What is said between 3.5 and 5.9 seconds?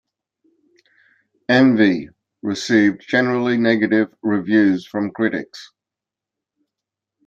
negative reviews from critics.